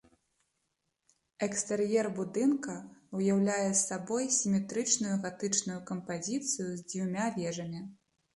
Экстэр'ер 1.47 2.07
будынка 2.19 2.73
ўяўляе 3.19 3.67
сабой 3.81 4.23
сіметрычную 4.39 5.13
гатычную 5.27 5.77
кампазіцыю 5.93 6.51
з 6.73 6.81
дзвюма 6.89 7.31
вежамі. 7.39 7.85